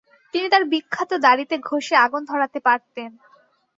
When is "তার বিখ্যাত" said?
0.49-1.11